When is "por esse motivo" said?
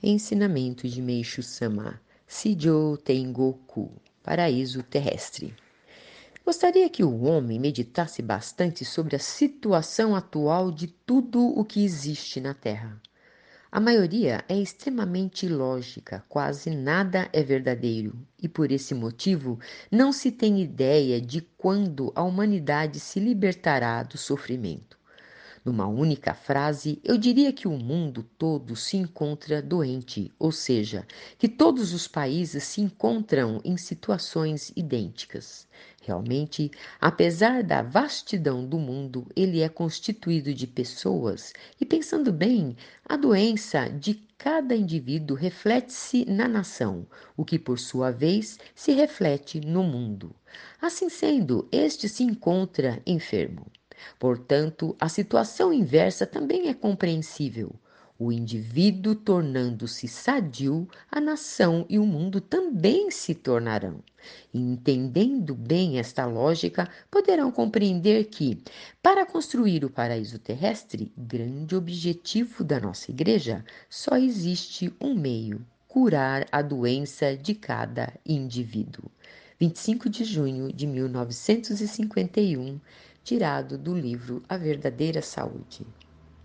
18.48-19.58